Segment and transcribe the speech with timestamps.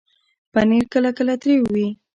[0.53, 1.87] پنېر کله کله تریو وي.